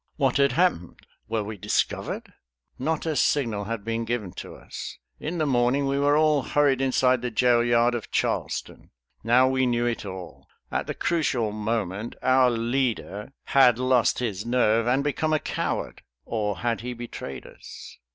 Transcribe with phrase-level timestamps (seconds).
[0.15, 1.01] What had happened?
[1.29, 2.33] Were we discovered?
[2.79, 4.97] Not a signal had been given to us.
[5.19, 8.89] In the morning we were all hurried inside the jail yard of Charleston.
[9.23, 10.47] Now we knew it all.
[10.71, 16.57] At the crucial moment our leader had lost his nerve and become a coward; or
[16.57, 17.99] had he betrayed us?